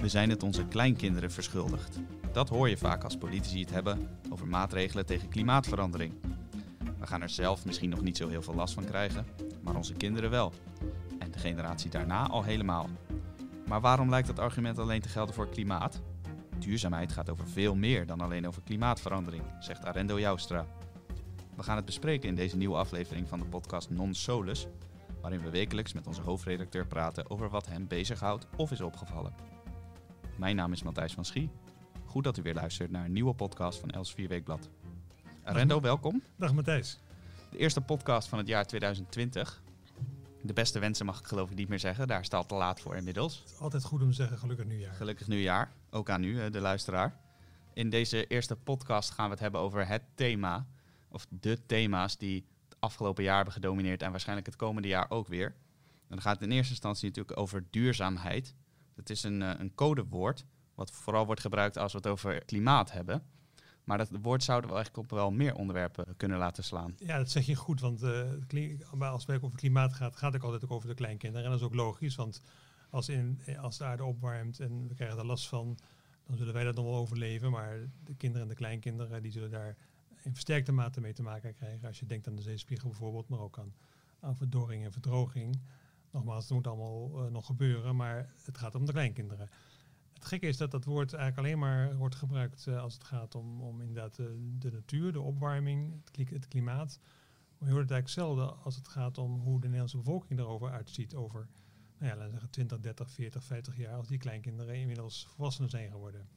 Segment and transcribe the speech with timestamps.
[0.00, 1.98] We zijn het onze kleinkinderen verschuldigd.
[2.32, 6.12] Dat hoor je vaak als politici het hebben over maatregelen tegen klimaatverandering.
[6.98, 9.26] We gaan er zelf misschien nog niet zo heel veel last van krijgen,
[9.62, 10.52] maar onze kinderen wel.
[11.18, 12.88] En de generatie daarna al helemaal.
[13.66, 16.00] Maar waarom lijkt dat argument alleen te gelden voor klimaat?
[16.58, 20.66] Duurzaamheid gaat over veel meer dan alleen over klimaatverandering, zegt Arendo Joustra.
[21.56, 24.66] We gaan het bespreken in deze nieuwe aflevering van de podcast Non Solus,
[25.20, 29.59] waarin we wekelijks met onze hoofdredacteur praten over wat hem bezighoudt of is opgevallen.
[30.40, 31.50] Mijn naam is Matthijs van Schie.
[32.04, 34.68] Goed dat u weer luistert naar een nieuwe podcast van Els Vierweekblad.
[35.44, 36.22] Arendo, welkom.
[36.36, 36.98] Dag Matthijs.
[37.50, 39.62] De eerste podcast van het jaar 2020.
[40.42, 42.96] De beste wensen mag ik geloof ik niet meer zeggen, daar staat te laat voor
[42.96, 43.38] inmiddels.
[43.38, 44.94] Het is altijd goed om te zeggen gelukkig nieuwjaar.
[44.94, 47.20] Gelukkig nieuwjaar, ook aan u, de luisteraar.
[47.72, 50.66] In deze eerste podcast gaan we het hebben over het thema,
[51.08, 55.28] of de thema's die het afgelopen jaar hebben gedomineerd en waarschijnlijk het komende jaar ook
[55.28, 55.46] weer.
[55.46, 58.54] En dan gaat het in eerste instantie natuurlijk over duurzaamheid.
[59.00, 62.92] Het is een, eh, een codewoord, wat vooral wordt gebruikt als we het over klimaat
[62.92, 63.22] hebben.
[63.84, 66.94] Maar dat woord zouden we eigenlijk op wel meer onderwerpen kunnen laten slaan.
[66.98, 70.64] Ja, dat zeg je goed, want uh, als het over klimaat gaat, gaat het altijd
[70.64, 71.44] ook over de kleinkinderen.
[71.44, 72.42] En dat is ook logisch, want
[72.90, 75.78] als, in, als de aarde opwarmt en we krijgen er last van,
[76.26, 77.50] dan zullen wij dat nog wel overleven.
[77.50, 79.76] Maar de kinderen en de kleinkinderen, die zullen daar
[80.22, 81.88] in versterkte mate mee te maken krijgen.
[81.88, 83.58] Als je denkt aan de zeespiegel bijvoorbeeld, maar ook
[84.20, 85.60] aan verdorring en verdroging.
[86.20, 89.48] Nogmaals, het moet allemaal uh, nog gebeuren, maar het gaat om de kleinkinderen.
[90.12, 93.34] Het gekke is dat dat woord eigenlijk alleen maar wordt gebruikt uh, als het gaat
[93.34, 97.00] om, om inderdaad de, de natuur, de opwarming, het, klimaat.
[97.58, 100.70] Maar je hoort het eigenlijk zelden als het gaat om hoe de Nederlandse bevolking erover
[100.70, 101.48] uitziet over,
[101.98, 105.90] nou ja, laten zeggen 20, 30, 40, 50 jaar, als die kleinkinderen inmiddels volwassenen zijn
[105.90, 106.28] geworden.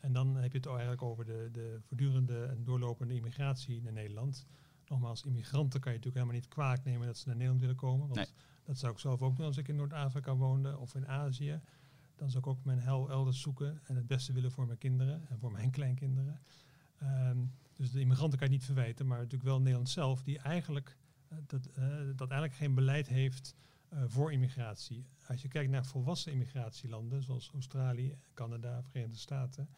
[0.00, 4.46] En dan heb je het eigenlijk over de, de voortdurende en doorlopende immigratie naar Nederland.
[4.86, 8.08] Nogmaals, immigranten kan je natuurlijk helemaal niet kwaad nemen dat ze naar Nederland willen komen.
[8.08, 8.34] Want.
[8.68, 11.60] Dat zou ik zelf ook doen als ik in Noord-Afrika woonde of in Azië
[12.18, 15.28] dan zou ik ook mijn hel elders zoeken en het beste willen voor mijn kinderen
[15.28, 16.40] en voor mijn kleinkinderen.
[17.02, 20.96] Um, dus de immigranten kan je niet verwijten, maar natuurlijk wel Nederland zelf, die eigenlijk,
[21.32, 21.84] uh, dat, uh,
[22.16, 23.54] dat eigenlijk geen beleid heeft
[23.92, 25.06] uh, voor immigratie.
[25.26, 29.68] Als je kijkt naar volwassen immigratielanden, zoals Australië, Canada, Verenigde Staten,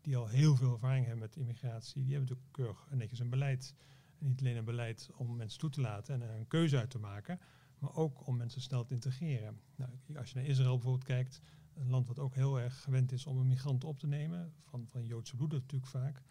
[0.00, 3.74] die al heel veel ervaring hebben met immigratie, die hebben natuurlijk keurig netjes een beleid.
[4.18, 6.90] En niet alleen een beleid om mensen toe te laten en er een keuze uit
[6.90, 7.40] te maken,
[7.78, 9.60] maar ook om mensen snel te integreren.
[9.76, 11.40] Nou, als je naar Israël bijvoorbeeld kijkt,
[11.74, 14.86] een land wat ook heel erg gewend is om een migrant op te nemen, van,
[14.88, 16.22] van Joodse bloed natuurlijk vaak.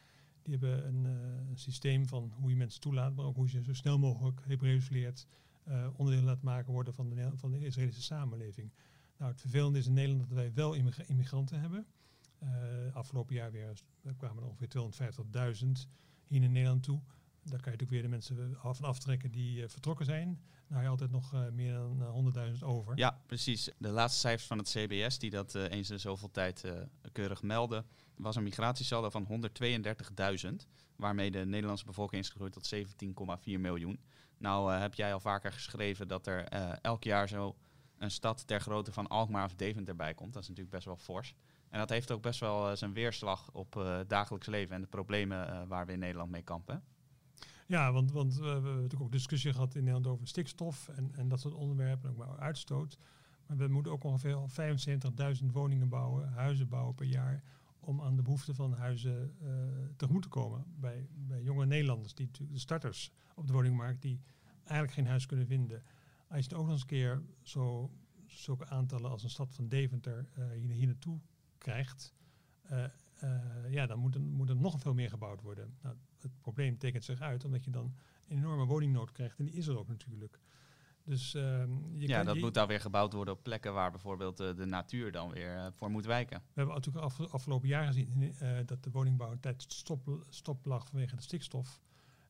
[0.41, 1.05] Die hebben een,
[1.49, 4.89] een, systeem van hoe je mensen toelaat, maar ook hoe je zo snel mogelijk Hebreeuws
[4.89, 5.27] leert,
[5.67, 8.71] uh, onderdeel laat maken worden van de, van de Israëlische samenleving.
[9.17, 10.73] Nou, het vervelende is in Nederland dat wij wel
[11.07, 11.85] immigranten hebben.
[12.43, 12.49] Uh,
[12.95, 13.81] afgelopen jaar weer
[14.17, 15.67] kwamen er ongeveer 250.000
[16.23, 17.01] hier in Nederland toe.
[17.49, 20.41] Daar kan je natuurlijk weer de mensen af en aftrekken die uh, vertrokken zijn.
[20.67, 22.97] Nou, je altijd nog uh, meer dan 100.000 over.
[22.97, 23.69] Ja, precies.
[23.77, 26.63] De laatste cijfers van het CBS, die dat eens in zoveel tijd
[27.11, 27.85] keurig melden,
[28.15, 29.27] was een migratiesaldo van
[30.49, 30.49] 132.000.
[30.95, 33.99] Waarmee de Nederlandse bevolking is gegroeid tot 17,4 miljoen.
[34.37, 36.43] Nou heb jij al vaker geschreven dat er
[36.81, 37.55] elk jaar zo
[37.97, 40.33] een stad ter grootte van Alkmaar of Deventer bij komt.
[40.33, 41.35] Dat is natuurlijk best wel fors.
[41.69, 45.67] En dat heeft ook best wel zijn weerslag op het dagelijks leven en de problemen
[45.67, 46.83] waar we in Nederland mee kampen.
[47.67, 51.27] Ja, want, want we hebben natuurlijk ook discussie gehad in Nederland over stikstof en, en
[51.27, 52.97] dat soort onderwerpen, ook maar uitstoot.
[53.47, 54.37] Maar we moeten ook ongeveer
[55.41, 57.43] 75.000 woningen bouwen, huizen bouwen per jaar,
[57.79, 59.49] om aan de behoeften van huizen uh,
[59.95, 60.65] tegemoet te komen.
[60.79, 64.21] Bij, bij jonge Nederlanders, die de starters op de woningmarkt, die
[64.59, 65.83] eigenlijk geen huis kunnen vinden.
[66.27, 67.91] Als je ook nog eens een keer zo,
[68.25, 71.19] zulke aantallen als een stad van Deventer uh, hier, naartoe
[71.57, 72.13] krijgt,
[72.71, 72.85] uh,
[73.69, 75.77] ja, dan moet er, moet er nog veel meer gebouwd worden.
[75.81, 77.93] Nou, het probleem tekent zich uit omdat je dan
[78.27, 79.39] een enorme woningnood krijgt.
[79.39, 80.39] En die is er ook natuurlijk.
[81.07, 81.41] Dus, uh,
[81.93, 85.11] je ja, dat moet dan weer gebouwd worden op plekken waar bijvoorbeeld uh, de natuur
[85.11, 86.37] dan weer uh, voor moet wijken.
[86.37, 90.65] We hebben natuurlijk af, afgelopen jaar gezien uh, dat de woningbouw een tijd stop, stop
[90.65, 91.81] lag vanwege de stikstof.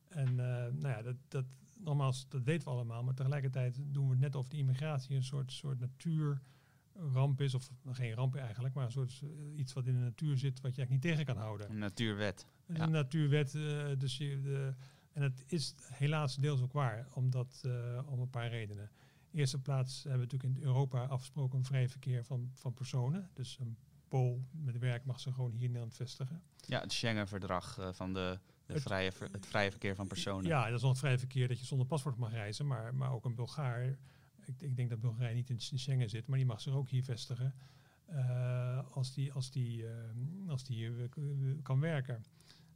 [0.08, 1.44] En nou ja, dat, dat,
[1.76, 3.02] nogmaals, dat weten we allemaal.
[3.02, 7.54] Maar tegelijkertijd doen we het net of de immigratie een soort, soort natuurramp is.
[7.54, 9.22] Of geen ramp eigenlijk, maar een soort
[9.56, 11.70] iets wat in de natuur zit wat je eigenlijk niet tegen kan houden.
[11.70, 12.46] Een natuurwet.
[12.72, 12.82] Ja.
[12.82, 13.54] Een natuurwet.
[13.54, 14.74] Uh, dus je, de,
[15.12, 18.90] en het is helaas deels ook waar, omdat, uh, om een paar redenen.
[19.30, 23.30] In eerste plaats hebben we natuurlijk in Europa afgesproken een vrij verkeer van, van personen.
[23.34, 23.76] Dus een
[24.08, 26.42] Pool met werk mag ze gewoon hier in Nederland vestigen.
[26.66, 30.46] Ja, het Schengen-verdrag uh, van de, de het, vrije ver, het vrije verkeer van personen.
[30.46, 32.66] Ja, dat is nog het vrije verkeer dat je zonder paspoort mag reizen.
[32.66, 33.98] Maar, maar ook een Bulgaar,
[34.44, 37.04] ik, ik denk dat Bulgarije niet in Schengen zit, maar die mag zich ook hier
[37.04, 37.54] vestigen.
[38.10, 39.90] Uh, als die, als die, uh,
[40.48, 41.08] als die hier
[41.62, 42.24] kan werken.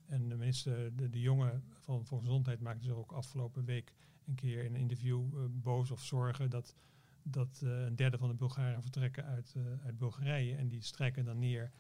[0.06, 3.92] En de minister De, de Jonge van voor Gezondheid maakte zich ook afgelopen week
[4.26, 6.76] een keer in een interview uh, boos of zorgen dat
[7.24, 11.72] dat een derde van de Bulgaren vertrekken uit, uit Bulgarije en die strijken dan neer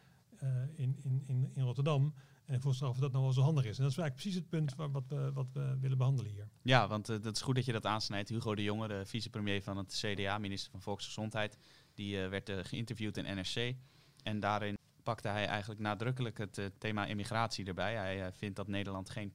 [0.74, 2.14] in, in, in, in Rotterdam.
[2.52, 3.76] En volgens of dat nou wel zo handig is.
[3.76, 6.48] En dat is eigenlijk precies het punt waar, wat, we, wat we willen behandelen hier.
[6.62, 8.28] Ja, want uh, dat is goed dat je dat aansnijdt.
[8.28, 11.58] Hugo de Jonge, de vicepremier van het CDA, minister van Volksgezondheid,
[11.94, 13.76] die uh, werd uh, geïnterviewd in NRC.
[14.22, 17.94] En daarin pakte hij eigenlijk nadrukkelijk het thema immigratie erbij.
[17.94, 19.32] Hij vindt dat Nederland geen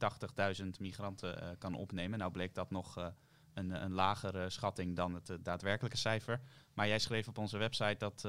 [0.61, 2.19] 80.000 migranten kan opnemen.
[2.19, 3.13] Nou bleek dat nog
[3.53, 6.41] een, een, lagere schatting dan het daadwerkelijke cijfer.
[6.73, 8.21] Maar jij schreef op onze website dat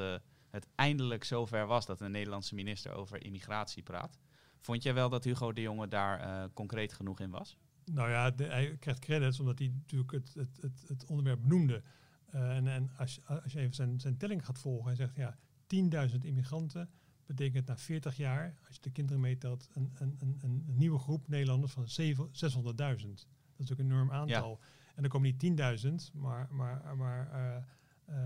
[0.50, 4.18] het eindelijk zover was dat een Nederlandse minister over immigratie praat.
[4.60, 7.58] Vond jij wel dat Hugo de Jonge daar concreet genoeg in was?
[7.84, 11.82] Nou ja, hij krijgt credits omdat hij natuurlijk het, het, het, het onderwerp noemde.
[12.30, 15.38] En en als, als je even zijn, zijn telling gaat volgen en zegt, ja,
[16.10, 16.90] 10.000 immigranten
[17.28, 21.28] betekent na 40 jaar, als je de kinderen meetelt, een, een, een, een nieuwe groep
[21.28, 21.90] Nederlanders van 600.000.
[21.90, 23.26] Dat is
[23.56, 24.58] natuurlijk een enorm aantal.
[24.60, 24.66] Ja.
[24.94, 25.60] En dan komen niet
[26.12, 27.30] 10.000, maar, maar, maar
[28.08, 28.16] uh,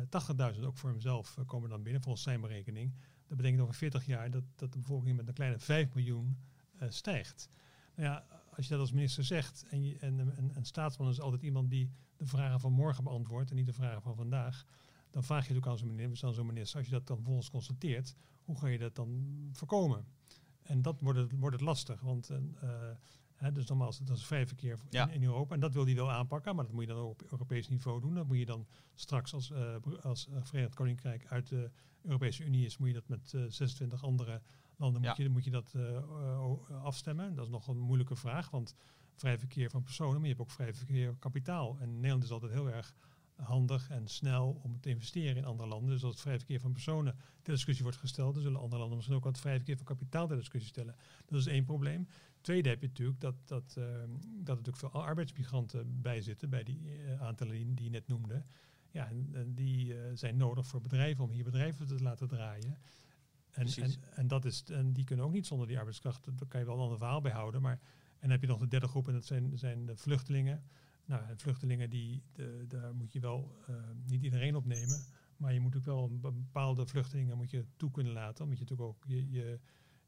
[0.42, 2.94] uh, 80.000 ook voor hemzelf komen dan binnen, volgens zijn berekening.
[3.26, 6.38] Dat betekent over 40 jaar dat, dat de bevolking met een kleine 5 miljoen
[6.82, 7.48] uh, stijgt.
[7.94, 8.24] Nou ja,
[8.56, 11.70] als je dat als minister zegt en, je, en, en, een staatsman is altijd iemand
[11.70, 14.64] die de vragen van morgen beantwoordt en niet de vragen van vandaag,
[15.12, 18.16] dan vraag je ook aan zo'n minister, zo'n minister, als je dat dan volgens constateert,
[18.44, 20.06] hoe ga je dat dan voorkomen?
[20.62, 22.70] En dat wordt het, wordt het lastig, want uh,
[23.34, 26.10] hè, dus nogmaals, dat is vrij verkeer in, in, Europa en dat wil hij wel
[26.10, 28.14] aanpakken, maar dat moet je dan ook op Europees niveau doen.
[28.14, 31.70] Dat moet je dan straks als, uh, als Verenigd Koninkrijk uit de
[32.02, 34.42] Europese Unie is, moet je dat met 26 eh, andere
[34.76, 35.74] landen moet, je, moet je dat
[36.82, 37.34] afstemmen.
[37.34, 38.74] Dat is nog een moeilijke vraag, want
[39.14, 41.76] vrij verkeer van personen, maar je hebt ook vrij verkeer kapitaal.
[41.80, 42.94] En Nederland is altijd heel erg
[43.36, 45.90] handig en snel om te investeren in andere landen.
[45.90, 48.96] Dus als het vrij verkeer van personen ter discussie wordt gesteld, dan zullen andere landen
[48.96, 50.96] misschien ook wat vrij verkeer van kapitaal ter discussie stellen.
[51.26, 52.08] Dat is één probleem.
[52.40, 56.62] Tweede heb je natuurlijk dat, dat, uh, dat er natuurlijk veel arbeidsmigranten bij zitten, bij
[56.64, 58.44] die uh, aantallen die, die je net noemde.
[58.90, 62.78] Ja, en, die uh, zijn nodig voor bedrijven om hier bedrijven te laten draaien.
[63.50, 66.24] En, en, en, dat is, en die kunnen ook niet zonder die arbeidskracht.
[66.24, 67.62] Daar kan je wel een ander verhaal bij houden.
[67.62, 70.62] Maar, en dan heb je nog de derde groep en dat zijn, zijn de vluchtelingen.
[71.04, 73.76] Nou, en vluchtelingen, die, de, daar moet je wel uh,
[74.06, 75.04] niet iedereen opnemen.
[75.36, 78.44] Maar je moet ook wel een bepaalde vluchtelingen moet je toe kunnen laten.
[78.44, 79.58] Omdat je natuurlijk ook je, je,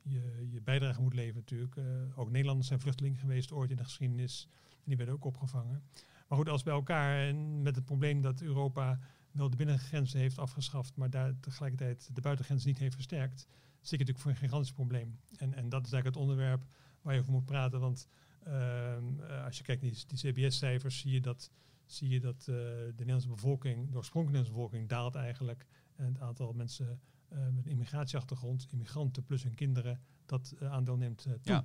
[0.02, 1.76] je, je bijdrage moet leveren natuurlijk.
[1.76, 4.48] Uh, ook Nederlanders zijn vluchtelingen geweest ooit in de geschiedenis.
[4.70, 5.82] En die werden ook opgevangen.
[6.28, 8.98] Maar goed, als bij elkaar en met het probleem dat Europa
[9.30, 13.46] wel de binnengrenzen heeft afgeschaft, maar daar tegelijkertijd de buitengrenzen niet heeft versterkt,
[13.80, 15.18] zit je natuurlijk voor een gigantisch probleem.
[15.36, 16.66] En, en dat is eigenlijk het onderwerp
[17.02, 17.80] waar je over moet praten.
[17.80, 18.08] Want
[18.48, 21.50] uh, als je kijkt naar die, die CBS-cijfers, zie je dat,
[21.86, 25.66] zie je dat uh, de Nederlandse bevolking, de oorspronkelijke bevolking, daalt eigenlijk.
[25.96, 27.00] En het aantal mensen
[27.32, 31.38] uh, met een immigratieachtergrond, immigranten plus hun kinderen, dat aandeel neemt toe.
[31.42, 31.64] Ja.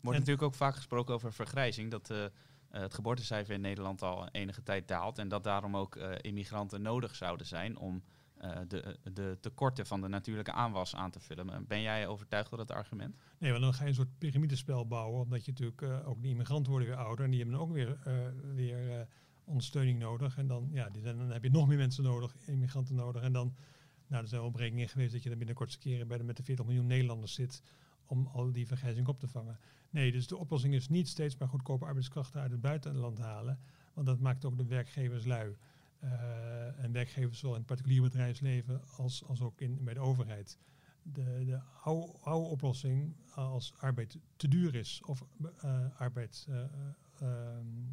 [0.00, 1.90] Wordt natuurlijk ook vaak gesproken over vergrijzing.
[1.90, 2.08] Dat
[2.68, 5.18] het geboortecijfer in Nederland al enige tijd daalt.
[5.18, 8.02] En dat daarom ook immigranten nodig zouden zijn om
[8.68, 11.66] de, de tekorten van de natuurlijke aanwas aan te vullen.
[11.66, 13.16] Ben jij overtuigd door dat argument?
[13.38, 15.20] Nee, want dan ga je een soort piramidespel bouwen.
[15.20, 17.24] Omdat je natuurlijk ook die immigranten worden weer ouder.
[17.24, 17.98] En die hebben ook weer,
[18.54, 19.08] weer
[19.48, 20.36] ondersteuning nodig.
[20.36, 23.22] En dan, ja, dan heb je nog meer mensen nodig, immigranten nodig.
[23.22, 23.54] En dan,
[24.06, 26.42] nou, er zijn wel berekeningen geweest dat je dan binnenkort keren bij de, met de
[26.42, 27.62] 40 miljoen Nederlanders zit
[28.06, 29.58] om al die vergrijzing op te vangen.
[29.90, 33.58] Nee, dus de oplossing is niet steeds maar goedkope arbeidskrachten uit het buitenland halen,
[33.94, 35.56] want dat maakt ook de werkgevers lui.
[36.04, 40.58] Uh, en werkgevers zowel in het particuliere bedrijfsleven als, als ook in, bij de overheid.
[41.02, 45.24] De, de oude, oude oplossing als arbeid te duur is of
[45.64, 46.64] uh, arbeid, uh,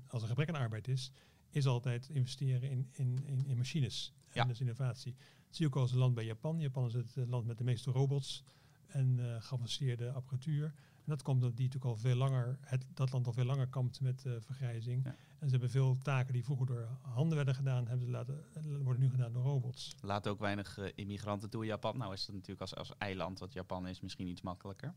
[0.07, 1.11] als er gebrek aan arbeid is,
[1.49, 4.13] is altijd investeren in, in, in, in machines.
[4.31, 4.41] Ja.
[4.41, 5.15] En dus innovatie.
[5.17, 6.59] Dat zie je ook als een land bij Japan.
[6.59, 8.43] Japan is het land met de meeste robots
[8.87, 10.73] en uh, geavanceerde apparatuur.
[11.05, 13.67] En dat komt omdat die natuurlijk al veel langer, het, dat land al veel langer
[13.67, 15.05] kampt met uh, vergrijzing.
[15.05, 18.45] En ze hebben veel taken die vroeger door handen werden gedaan, hebben ze laten,
[18.83, 19.95] worden nu gedaan door robots.
[20.01, 21.97] Laat ook weinig uh, immigranten toe in Japan.
[21.97, 24.93] Nou is dat natuurlijk als, als eiland, wat Japan is, misschien iets makkelijker.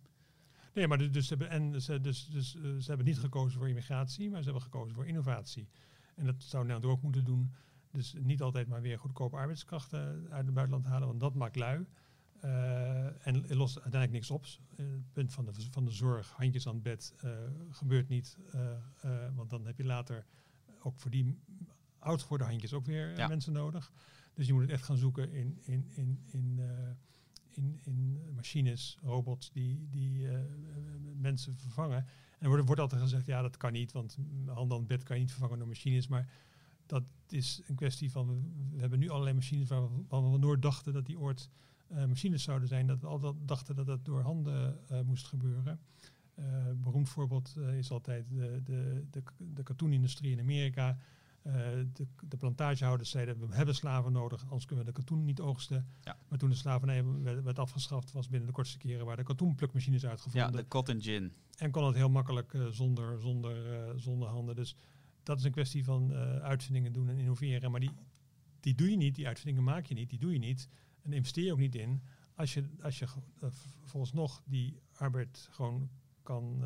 [0.75, 4.31] Nee, maar dus, dus, hebben, en ze, dus, dus, ze hebben niet gekozen voor immigratie,
[4.31, 5.69] maar ze hebben gekozen voor innovatie.
[6.15, 7.53] En dat zou Nederland ook moeten doen.
[7.91, 11.87] Dus niet altijd maar weer goedkope arbeidskrachten uit het buitenland halen, want dat maakt lui.
[12.45, 14.45] Uh, en lost uiteindelijk niks op.
[14.45, 17.31] Uh, het punt van de, van de zorg, handjes aan het bed, uh,
[17.71, 18.39] gebeurt niet.
[19.35, 20.27] want dan heb je later
[20.83, 21.39] ook voor die
[21.99, 23.29] oud geworden handjes ook weer ja.
[23.29, 23.93] mensen nodig.
[24.35, 26.61] Dus je moet het echt gaan zoeken in, in, in, in,
[27.51, 30.29] in, in machines, robots die, die
[31.17, 31.99] mensen vervangen.
[31.99, 32.07] En
[32.39, 34.17] er wordt, wordt altijd gezegd, ja dat kan niet, want
[34.47, 36.07] hand aan het bed kan je niet vervangen door machines.
[36.07, 36.31] Maar
[36.87, 41.07] dat is een kwestie van, we hebben nu allerlei machines waarvan we nooit dachten dat
[41.07, 41.51] die ooit
[41.89, 45.81] machines zouden zijn, dat we altijd dachten dat dat door handen uh, moest gebeuren.
[46.39, 46.45] Uh,
[46.77, 50.99] beroemd voorbeeld is altijd de, de, de, de cartoonindustrie in Amerika.
[51.43, 55.87] de, de, plantagehouders zeiden, we hebben slaven nodig, anders kunnen we de katoen niet oogsten.
[56.03, 56.17] Ja.
[56.29, 60.07] Maar toen de slavernij werd, werd, afgeschaft, was binnen de kortste keren waar de katoenplukmachines
[60.07, 60.51] uitgevonden.
[60.51, 61.33] Ja, de cotton gin.
[61.57, 63.57] En kon het heel makkelijk zonder, zonder,
[64.01, 64.57] zonder handen.
[64.57, 64.77] Dus
[65.23, 67.71] dat is een kwestie van uitvindingen doen en innoveren.
[67.71, 67.93] Maar die,
[68.61, 70.69] die doe je niet, die uitvindingen maak je niet, die doe je niet.
[71.09, 72.03] En investeer je ook niet in
[72.35, 73.07] als je, als je
[73.43, 73.51] uh,
[73.83, 75.91] volgens nog die arbeid gewoon
[76.23, 76.65] kan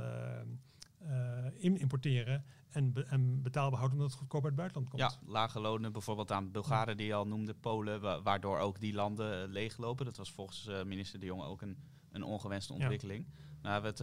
[1.02, 5.02] uh, importeren en, be en betaalbaar houden omdat het goedkoop uit het buitenland komt.
[5.02, 9.49] Ja, lage lonen bijvoorbeeld aan Bulgaren die je al noemde, Polen, waardoor ook die landen
[9.49, 10.04] leeglopen.
[10.04, 11.78] Dat was volgens minister De Jong ook een,
[12.11, 13.26] een ongewenste ontwikkeling.
[13.62, 13.99] Nou, het,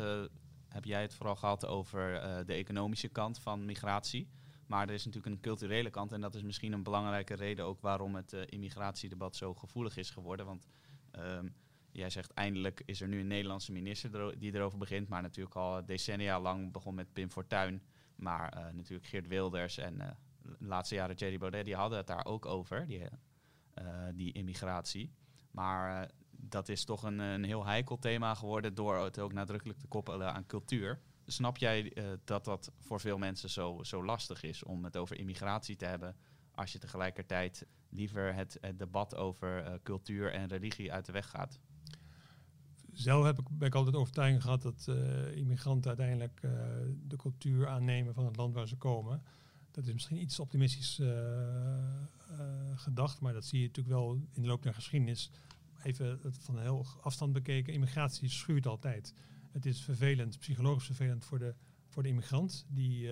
[0.67, 4.29] heb jij het vooral gehad over de economische kant van migratie.
[4.69, 7.81] Maar er is natuurlijk een culturele kant en dat is misschien een belangrijke reden ook
[7.81, 10.45] waarom het immigratiedebat zo gevoelig is geworden.
[10.45, 10.67] Want
[11.17, 11.55] Um,
[11.91, 15.85] jij zegt eindelijk is er nu een Nederlandse minister die erover begint, maar natuurlijk al
[15.85, 17.81] decennia lang begon met Pim Fortuyn.
[18.15, 20.07] Maar uh, natuurlijk Geert Wilders en uh,
[20.41, 23.03] de laatste jaren Jerry Baudet, die hadden het daar ook over, die,
[24.13, 25.13] die immigratie.
[25.51, 29.87] Maar dat is toch een, een heel heikel thema geworden door het ook nadrukkelijk te
[29.87, 30.99] koppelen aan cultuur.
[31.31, 31.93] Snap jij
[32.23, 36.15] dat dat voor veel mensen zo, zo lastig is om het over immigratie te hebben
[36.51, 41.29] als je tegelijkertijd liever het, het debat over uh, cultuur en religie uit de weg
[41.29, 41.59] gaat?
[42.93, 46.41] Zelf heb ik, ben ik altijd overtuiging gehad dat uh, immigranten uiteindelijk
[47.07, 49.23] de cultuur aannemen van het land waar ze komen.
[49.71, 51.01] Dat is misschien iets optimistisch
[52.75, 55.31] gedacht, maar dat zie je natuurlijk wel in de loop der geschiedenis.
[55.83, 59.13] Even van een heel afstand bekeken, immigratie schuurt altijd.
[59.51, 61.55] Het is vervelend, psychologisch vervelend voor de,
[61.87, 63.09] voor de immigrant, die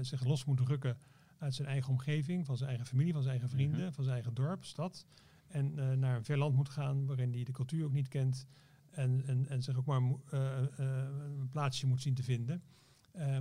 [0.00, 0.98] zich los moet rukken
[1.42, 3.92] uit zijn eigen omgeving, van zijn eigen familie, van zijn eigen vrienden, mhm.
[3.92, 5.06] van zijn eigen dorp, stad.
[5.48, 8.46] En uh, naar een ver land moet gaan waarin hij de cultuur ook niet kent.
[8.90, 10.02] En, en, en zich ook maar
[10.76, 12.62] een plaatsje moet zien te vinden.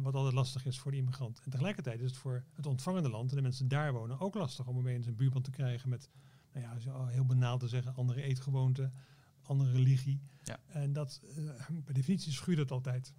[0.01, 1.41] wat altijd lastig is voor de immigrant.
[1.43, 4.33] En tegelijkertijd is het voor het ontvangende land en de mensen die daar wonen ook
[4.35, 6.09] lastig om opeens een buurman te krijgen met,
[6.53, 8.93] nou ja, heel banaal te zeggen, andere eetgewoonten,
[9.51, 10.21] andere religie.
[10.43, 10.59] Ja.
[10.67, 11.21] En dat,
[11.85, 13.13] per definitie schuurt het altijd.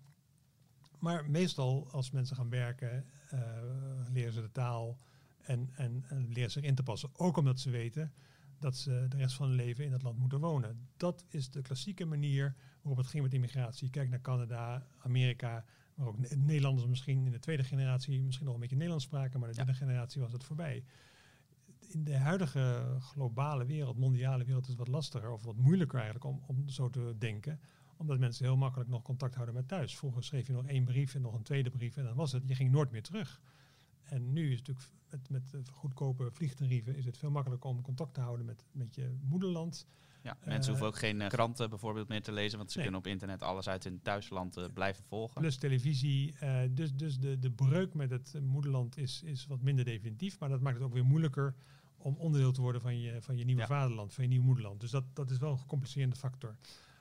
[0.99, 3.41] Maar meestal als mensen gaan werken, uh,
[4.13, 4.99] leren ze de taal
[5.41, 7.11] en, en, en, leren zich in te passen.
[7.13, 8.13] Ook omdat ze weten
[8.59, 10.89] dat ze de rest van hun leven in dat land moeten wonen.
[10.97, 13.91] Dat is de klassieke manier waarop het ging met immigratie.
[13.91, 18.61] Kijk naar Canada, Amerika, maar ook Nederlanders misschien in de tweede generatie misschien nog een
[18.61, 20.85] beetje Nederlands spraken, maar de derde generatie was het voorbij.
[21.93, 26.25] In de huidige globale wereld, mondiale wereld, is het wat lastiger of wat moeilijker eigenlijk
[26.25, 27.61] om, om zo te denken
[27.97, 29.97] omdat mensen heel makkelijk nog contact houden met thuis.
[29.97, 32.43] Vroeger schreef je nog één brief en nog een tweede brief en dan was het.
[32.47, 33.41] Je ging nooit meer terug.
[34.03, 38.15] En nu is het natuurlijk met, met goedkope vliegtarieven is het veel makkelijker om contact
[38.15, 39.87] te houden met, met je moederland.
[40.23, 43.07] Ja, mensen hoeven ook geen uh, kranten bijvoorbeeld meer te lezen, want ze kunnen op
[43.07, 45.41] internet alles uit hun thuisland uh, blijven volgen.
[45.41, 46.35] Plus televisie.
[46.71, 50.61] Dus dus de, de breuk met het moederland is, is wat minder definitief, maar dat
[50.61, 51.55] maakt het ook weer moeilijker
[52.03, 54.81] om onderdeel te worden van je, van je nieuwe vaderland, van je nieuwe moederland.
[54.81, 56.57] Dus dat, dat is wel een gecompliceerde factor.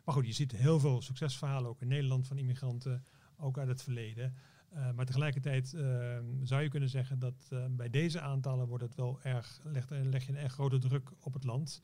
[0.05, 3.03] Maar goed, je ziet heel veel succesverhalen ook in Nederland van immigranten,
[3.37, 4.35] ook uit het verleden.
[4.73, 8.95] Uh, maar tegelijkertijd uh, zou je kunnen zeggen dat uh, bij deze aantallen wordt het
[8.95, 11.81] wel erg, leg, leg je een erg grote druk op het land.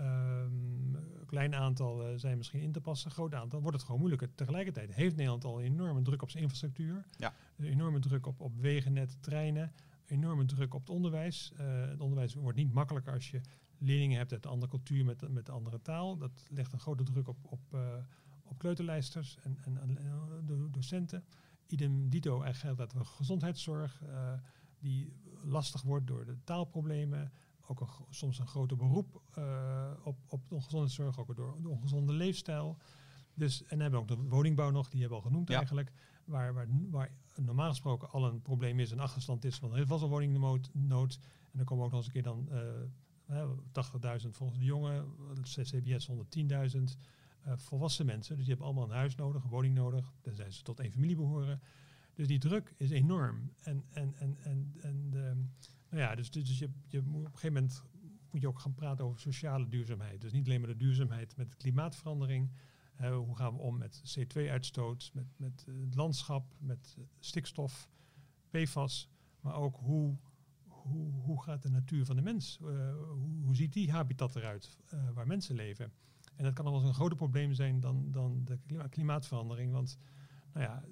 [0.00, 4.00] Um, een klein aantal zijn misschien in te passen, een groot aantal wordt het gewoon
[4.00, 4.34] moeilijker.
[4.34, 7.34] Tegelijkertijd heeft Nederland al een enorme druk op zijn infrastructuur, ja.
[7.56, 9.72] een enorme druk op, op wegennet, treinen,
[10.06, 11.52] enorme druk op het onderwijs.
[11.56, 13.40] het onderwijs wordt niet makkelijker als je
[13.78, 16.16] leerlingen hebt uit een andere cultuur met, met een andere taal.
[16.16, 17.94] Dat legt een grote druk op, op, uh,
[18.42, 21.24] op kleuterlijsters en, en, en docenten.
[21.66, 24.32] Idem dito eigenlijk dat we gezondheidszorg, uh,
[24.78, 27.32] die lastig wordt door de taalproblemen.
[27.66, 29.22] Ook een, soms een groter beroep
[30.02, 32.78] op, op de gezondheidszorg, ook door de ongezonde leefstijl.
[33.34, 35.92] Dus, en dan hebben we ook de woningbouw nog, die hebben we al genoemd eigenlijk.
[36.24, 37.10] Waar, waar, waar
[37.40, 40.70] normaal gesproken al een probleem is, een achterstand is, want er was woningnood.
[40.72, 42.48] Nood, en dan komen ook nog eens een keer dan
[44.24, 45.06] 80.000 volgens de jongen,
[45.42, 46.16] CBS 110.000
[47.46, 48.36] uh, volwassen mensen.
[48.36, 51.16] Dus die hebben allemaal een huis nodig, een woning nodig, tenzij ze tot één familie
[51.16, 51.60] behoren.
[52.14, 53.50] Dus die druk is enorm.
[53.60, 55.08] En, en, en, en, en
[55.88, 57.82] nou ja, dus, dus je, je moet op een gegeven moment
[58.30, 60.20] moet je ook gaan praten over sociale duurzaamheid.
[60.20, 62.50] Dus niet alleen maar de duurzaamheid met klimaatverandering.
[63.00, 67.90] Uh, hoe gaan we om met CO2-uitstoot, met, met het landschap, met stikstof,
[68.50, 69.08] PFAS.
[69.40, 70.16] Maar ook hoe
[70.66, 72.58] hoe, hoe gaat de natuur van de mens,
[73.42, 74.78] hoe, ziet die habitat eruit
[75.14, 75.92] waar mensen leven?
[76.36, 78.58] En dat kan nog wel eens een groter probleem zijn dan, dan de
[78.88, 79.72] klimaatverandering.
[79.72, 79.98] Want
[80.52, 80.84] nou ja,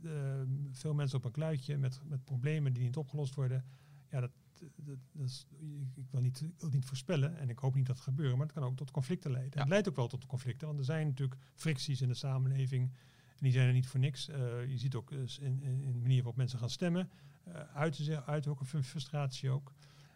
[0.71, 3.65] veel mensen op een kluitje met, met problemen die niet opgelost worden.
[4.11, 4.31] Ja, dat,
[4.77, 5.47] dat, dat is,
[5.95, 8.55] ik wil niet, wil niet voorspellen en ik hoop niet dat het gebeurt, maar het
[8.55, 9.59] kan ook tot conflicten leiden.
[9.61, 12.91] Het leidt ook wel tot conflicten, want er zijn natuurlijk fricties in de samenleving.
[13.29, 14.29] En die zijn er niet voor niks.
[14.29, 14.37] Uh,
[14.69, 17.11] je ziet ook in, in, in de manier waarop mensen gaan stemmen
[17.49, 19.73] uh, uiten, zich, uiten ook een frustratie ook.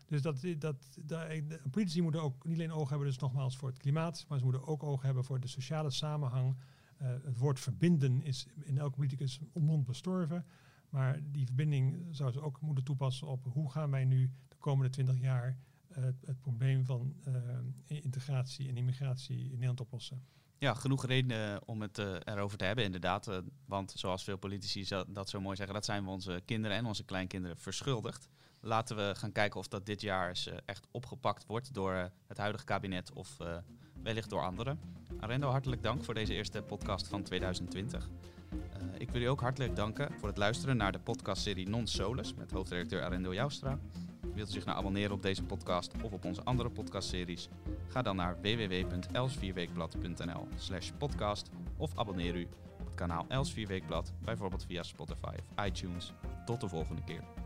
[0.06, 0.76] Dus dat, dat,
[1.70, 4.66] politici moeten ook niet alleen oog hebben, dus nogmaals voor het klimaat, maar ze moeten
[4.66, 6.56] ook oog hebben voor de sociale samenhang.
[7.02, 10.44] Uh, het woord verbinden is in elke politicus mond bestorven.
[10.90, 14.90] Maar die verbinding zou ze ook moeten toepassen op hoe gaan wij nu de komende
[14.90, 15.59] twintig jaar
[15.99, 17.35] uh, het probleem van uh,
[17.87, 20.25] integratie en immigratie in Nederland oplossen.
[20.59, 23.43] Ja, genoeg reden om het uh, erover te hebben, inderdaad.
[23.64, 27.05] want zoals veel politici dat zo mooi zeggen, dat zijn we onze kinderen en onze
[27.05, 28.28] kleinkinderen verschuldigd.
[28.61, 32.64] Laten we gaan kijken of dat dit jaar eens echt opgepakt wordt door het huidige
[32.64, 33.37] kabinet of
[34.02, 34.78] wellicht door anderen.
[35.21, 38.09] Arendo, hartelijk dank voor deze eerste podcast van 2020.
[38.99, 42.50] Ik wil u ook hartelijk danken voor het luisteren naar de podcastserie Non Solus met
[42.50, 43.78] hoofdredacteur Arendo Joustra.
[44.35, 47.49] Wilt u zich nou abonneren op deze podcast of op onze andere podcastseries?
[47.88, 52.49] Ga dan naar www.elsvierweekblad.nl slash podcast of abonneer u
[52.80, 56.12] op het kanaal Els Vierweekblad, bijvoorbeeld via Spotify of iTunes.
[56.45, 57.45] Tot de volgende keer.